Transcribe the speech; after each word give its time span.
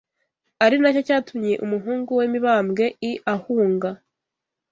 ari 0.65 0.75
nacyo 0.79 1.01
cyatumye 1.07 1.53
umuhungu 1.65 2.09
we 2.19 2.25
Mibambwe 2.33 2.85
I 3.09 3.11
ahunga 3.33 3.89